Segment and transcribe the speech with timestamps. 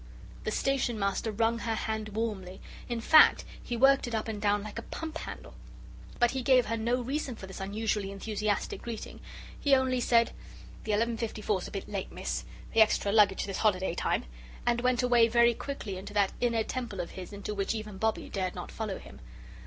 [0.45, 2.59] The Station Master wrung her hand warmly.
[2.89, 5.53] In fact he worked it up and down like a pump handle.
[6.17, 9.19] But he gave her no reason for this unusually enthusiastic greeting.
[9.59, 10.31] He only said:
[10.85, 14.25] "The 11.54's a bit late, Miss the extra luggage this holiday time,"
[14.65, 18.29] and went away very quickly into that inner Temple of his into which even Bobbie
[18.29, 19.19] dared not follow him.